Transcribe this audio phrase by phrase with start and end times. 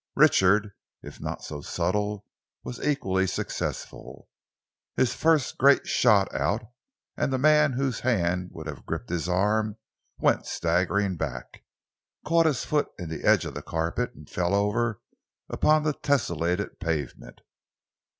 [0.15, 0.71] Richard,
[1.03, 2.25] if not so subtle,
[2.63, 4.27] was equally successful.
[4.95, 5.15] His
[5.59, 6.63] great fist shot out,
[7.15, 9.77] and the man whose hand would have gripped his arm
[10.17, 11.61] went staggering back,
[12.25, 14.99] caught his foot in the edge of the carpet, and fell over
[15.51, 17.41] upon the tesselated pavement.